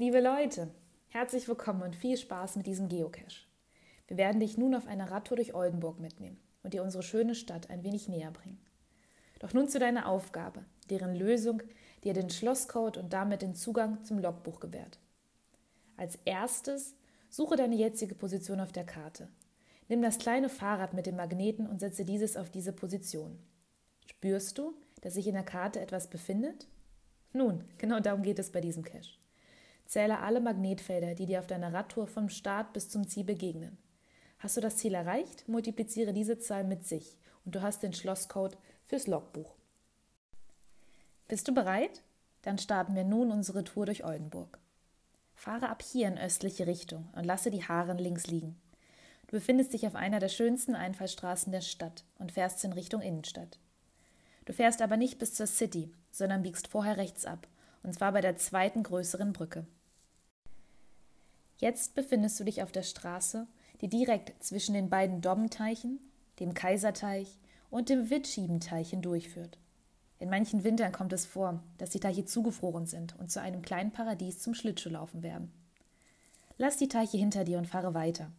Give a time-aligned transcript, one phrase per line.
[0.00, 0.70] Liebe Leute,
[1.08, 3.44] herzlich willkommen und viel Spaß mit diesem Geocache.
[4.08, 7.68] Wir werden dich nun auf eine Radtour durch Oldenburg mitnehmen und dir unsere schöne Stadt
[7.68, 8.58] ein wenig näher bringen.
[9.40, 11.62] Doch nun zu deiner Aufgabe, deren Lösung
[12.02, 14.98] dir den Schlosscode und damit den Zugang zum Logbuch gewährt.
[15.98, 16.94] Als erstes
[17.28, 19.28] suche deine jetzige Position auf der Karte.
[19.88, 23.38] Nimm das kleine Fahrrad mit dem Magneten und setze dieses auf diese Position.
[24.06, 24.72] Spürst du,
[25.02, 26.68] dass sich in der Karte etwas befindet?
[27.34, 29.19] Nun, genau darum geht es bei diesem Cache.
[29.90, 33.76] Zähle alle Magnetfelder, die dir auf deiner Radtour vom Start bis zum Ziel begegnen.
[34.38, 38.56] Hast du das Ziel erreicht, multipliziere diese Zahl mit sich und du hast den Schlosscode
[38.86, 39.56] fürs Logbuch.
[41.26, 42.04] Bist du bereit?
[42.42, 44.60] Dann starten wir nun unsere Tour durch Oldenburg.
[45.34, 48.60] Fahre ab hier in östliche Richtung und lasse die Haaren links liegen.
[49.26, 53.58] Du befindest dich auf einer der schönsten Einfallstraßen der Stadt und fährst in Richtung Innenstadt.
[54.44, 57.48] Du fährst aber nicht bis zur City, sondern biegst vorher rechts ab,
[57.82, 59.66] und zwar bei der zweiten größeren Brücke.
[61.60, 63.46] Jetzt befindest du dich auf der Straße,
[63.82, 66.00] die direkt zwischen den beiden Dommenteichen,
[66.38, 69.58] dem Kaiserteich und dem Witschiebenteich hindurchführt.
[70.18, 73.92] In manchen Wintern kommt es vor, dass die Teiche zugefroren sind und zu einem kleinen
[73.92, 75.52] Paradies zum Schlittschuhlaufen werden.
[76.56, 78.32] Lass die Teiche hinter dir und fahre weiter.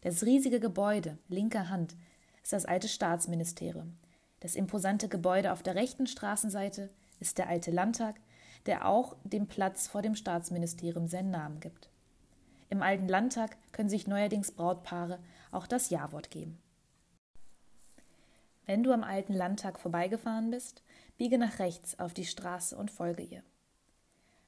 [0.00, 1.96] Das riesige Gebäude, linker Hand,
[2.42, 3.98] ist das alte Staatsministerium,
[4.40, 6.88] das imposante Gebäude auf der rechten Straßenseite
[7.20, 8.20] ist der alte Landtag,
[8.64, 11.90] der auch dem Platz vor dem Staatsministerium seinen Namen gibt.
[12.70, 15.18] Im alten Landtag können sich neuerdings Brautpaare
[15.50, 16.58] auch das Ja-Wort geben.
[18.66, 20.82] Wenn du am alten Landtag vorbeigefahren bist,
[21.16, 23.42] biege nach rechts auf die Straße und folge ihr.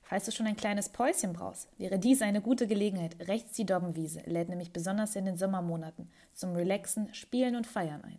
[0.00, 3.16] Falls du schon ein kleines Päuschen brauchst, wäre dies eine gute Gelegenheit.
[3.28, 8.18] Rechts die Dobbenwiese lädt nämlich besonders in den Sommermonaten zum Relaxen, Spielen und Feiern ein.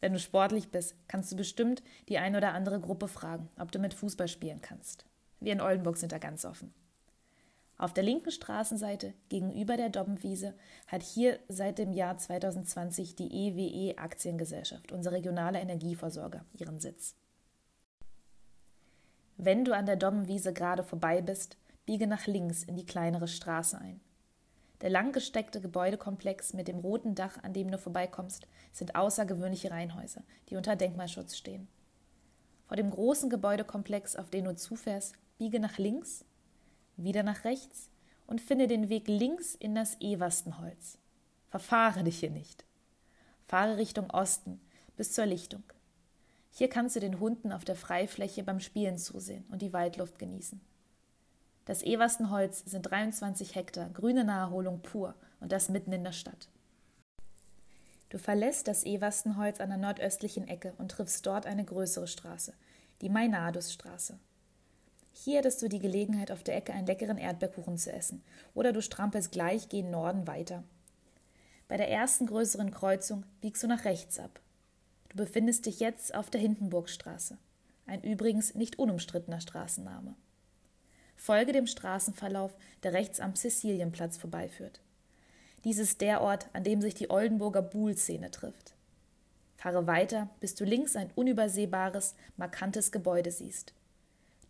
[0.00, 3.78] Wenn du sportlich bist, kannst du bestimmt die ein oder andere Gruppe fragen, ob du
[3.78, 5.06] mit Fußball spielen kannst.
[5.40, 6.74] Wir in Oldenburg sind da ganz offen.
[7.82, 10.54] Auf der linken Straßenseite gegenüber der Dobbenwiese
[10.86, 17.16] hat hier seit dem Jahr 2020 die EWE Aktiengesellschaft, unser regionaler Energieversorger, ihren Sitz.
[19.36, 23.76] Wenn du an der Dobbenwiese gerade vorbei bist, biege nach links in die kleinere Straße
[23.80, 24.00] ein.
[24.80, 30.54] Der langgesteckte Gebäudekomplex mit dem roten Dach, an dem du vorbeikommst, sind außergewöhnliche Reihenhäuser, die
[30.54, 31.66] unter Denkmalschutz stehen.
[32.68, 36.24] Vor dem großen Gebäudekomplex, auf den du zufährst, biege nach links,
[37.04, 37.90] wieder nach rechts
[38.26, 40.98] und finde den Weg links in das Ewastenholz.
[41.50, 42.64] Verfahre dich hier nicht.
[43.46, 44.60] Fahre Richtung Osten
[44.96, 45.62] bis zur Lichtung.
[46.50, 50.60] Hier kannst du den Hunden auf der Freifläche beim Spielen zusehen und die Waldluft genießen.
[51.64, 56.48] Das Everstenholz sind 23 Hektar grüne Naherholung pur und das mitten in der Stadt.
[58.08, 62.52] Du verlässt das Everstenholz an der nordöstlichen Ecke und triffst dort eine größere Straße,
[63.00, 64.18] die Mainadusstraße.
[65.12, 68.22] Hier hättest du die Gelegenheit, auf der Ecke einen leckeren Erdbeerkuchen zu essen,
[68.54, 70.64] oder du strampelst gleich gen Norden weiter.
[71.68, 74.40] Bei der ersten größeren Kreuzung biegst du nach rechts ab.
[75.10, 77.36] Du befindest dich jetzt auf der Hindenburgstraße,
[77.86, 80.14] ein übrigens nicht unumstrittener Straßenname.
[81.16, 82.52] Folge dem Straßenverlauf,
[82.82, 84.80] der rechts am Cäcilienplatz vorbeiführt.
[85.64, 88.74] Dies ist der Ort, an dem sich die Oldenburger Buhl-Szene trifft.
[89.56, 93.72] Fahre weiter, bis du links ein unübersehbares, markantes Gebäude siehst.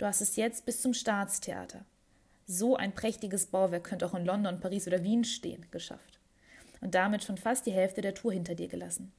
[0.03, 1.85] Du hast es jetzt bis zum Staatstheater.
[2.45, 6.19] So ein prächtiges Bauwerk könnte auch in London, Paris oder Wien stehen, geschafft.
[6.81, 9.13] Und damit schon fast die Hälfte der Tour hinter dir gelassen.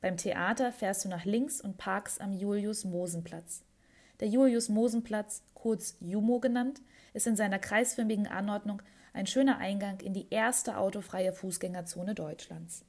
[0.00, 3.64] Beim Theater fährst du nach links und parkst am Julius-Mosen-Platz.
[4.20, 6.80] Der Julius-Mosen-Platz, kurz JUMO genannt,
[7.12, 8.82] ist in seiner kreisförmigen Anordnung
[9.14, 12.84] ein schöner Eingang in die erste autofreie Fußgängerzone Deutschlands.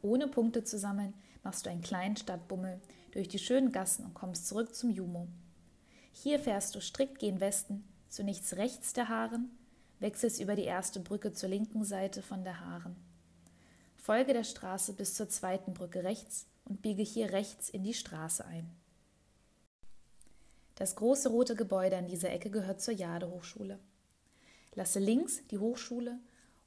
[0.00, 2.80] Ohne Punkte zu sammeln, machst du einen kleinen Stadtbummel
[3.10, 5.28] durch die schönen Gassen und kommst zurück zum JUMO.
[6.12, 9.50] Hier fährst du strikt gen Westen, zunächst rechts der Haaren,
[9.98, 12.96] wechselst über die erste Brücke zur linken Seite von der Haaren.
[13.96, 18.44] Folge der Straße bis zur zweiten Brücke rechts und biege hier rechts in die Straße
[18.44, 18.70] ein.
[20.74, 23.78] Das große rote Gebäude an dieser Ecke gehört zur Jade-Hochschule.
[24.74, 26.18] Lasse links die Hochschule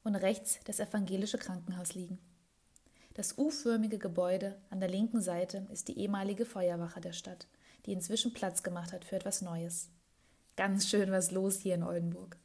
[0.03, 2.19] und rechts das evangelische Krankenhaus liegen.
[3.15, 7.47] Das U-förmige Gebäude an der linken Seite ist die ehemalige Feuerwache der Stadt,
[7.85, 9.89] die inzwischen Platz gemacht hat für etwas Neues.
[10.55, 12.37] Ganz schön was los hier in Oldenburg.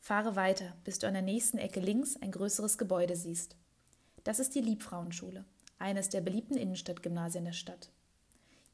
[0.00, 3.56] Fahre weiter, bis du an der nächsten Ecke links ein größeres Gebäude siehst.
[4.24, 5.44] Das ist die Liebfrauenschule,
[5.78, 7.90] eines der beliebten Innenstadtgymnasien der Stadt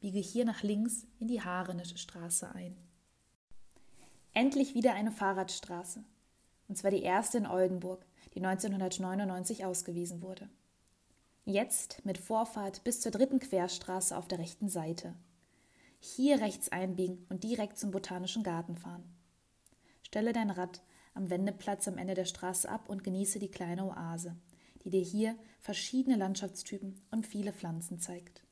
[0.04, 2.76] biege hier nach links in die Haarenische Straße ein.
[4.34, 6.04] Endlich wieder eine Fahrradstraße,
[6.68, 8.04] und zwar die erste in Oldenburg,
[8.34, 10.50] die 1999 ausgewiesen wurde.
[11.46, 15.14] Jetzt mit Vorfahrt bis zur dritten Querstraße auf der rechten Seite.
[16.06, 19.04] Hier rechts einbiegen und direkt zum Botanischen Garten fahren.
[20.02, 20.82] Stelle dein Rad
[21.14, 24.36] am Wendeplatz am Ende der Straße ab und genieße die kleine Oase,
[24.84, 28.44] die dir hier verschiedene Landschaftstypen und viele Pflanzen zeigt.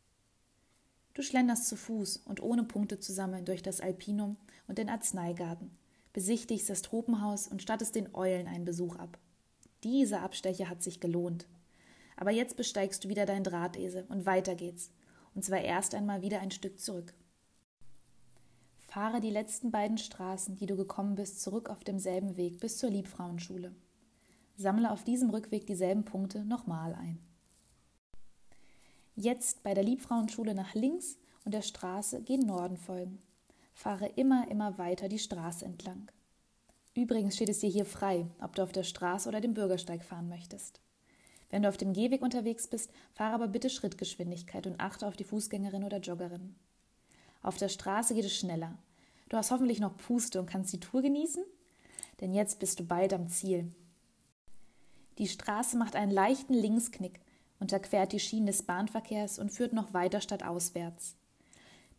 [1.13, 5.77] Du schlenderst zu Fuß und ohne Punkte zu sammeln durch das Alpinum und den Arzneigarten,
[6.15, 9.19] besichtigst das Tropenhaus und stattest den Eulen einen Besuch ab.
[9.85, 11.47] Dieser Abstecher hat sich gelohnt.
[12.17, 14.91] Aber jetzt besteigst du wieder dein Drahtesel und weiter geht's,
[15.35, 17.13] und zwar erst einmal wieder ein Stück zurück.
[18.93, 22.91] Fahre die letzten beiden Straßen, die du gekommen bist, zurück auf demselben Weg bis zur
[22.91, 23.75] Liebfrauenschule.
[24.59, 27.19] Sammle auf diesem Rückweg dieselben Punkte nochmal ein.
[29.17, 31.17] Jetzt bei der Liebfrauenschule nach links
[31.47, 33.23] und der Straße gen Norden folgen.
[33.73, 36.11] Fahre immer, immer weiter die Straße entlang.
[36.95, 40.29] Übrigens steht es dir hier frei, ob du auf der Straße oder dem Bürgersteig fahren
[40.29, 40.83] möchtest.
[41.49, 45.25] Wenn du auf dem Gehweg unterwegs bist, fahre aber bitte Schrittgeschwindigkeit und achte auf die
[45.25, 46.57] Fußgängerin oder Joggerin.
[47.43, 48.79] Auf der Straße geht es schneller.
[49.29, 51.45] Du hast hoffentlich noch Puste und kannst die Tour genießen,
[52.21, 53.73] denn jetzt bist du bald am Ziel.
[55.19, 57.21] Die Straße macht einen leichten Linksknick
[57.63, 61.15] unterquert die Schienen des Bahnverkehrs und führt noch weiter stadtauswärts.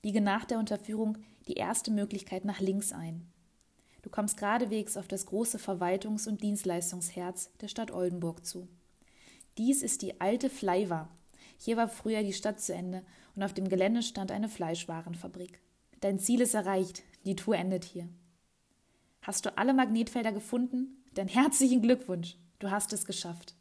[0.01, 1.17] Biege nach der Unterführung
[1.47, 3.25] die erste Möglichkeit nach links ein.
[4.01, 8.67] Du kommst geradewegs auf das große Verwaltungs- und Dienstleistungsherz der Stadt Oldenburg zu.
[9.57, 11.07] Dies ist die alte Fleiwa.
[11.57, 13.03] Hier war früher die Stadt zu Ende
[13.35, 15.61] und auf dem Gelände stand eine Fleischwarenfabrik.
[16.01, 18.09] Dein Ziel ist erreicht, die Tour endet hier.
[19.21, 21.03] Hast du alle Magnetfelder gefunden?
[21.13, 23.55] Dann herzlichen Glückwunsch, du hast es geschafft.